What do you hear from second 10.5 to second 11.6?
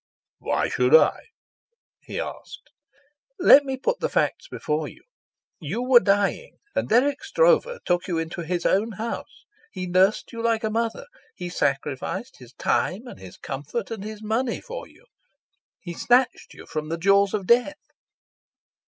a mother. He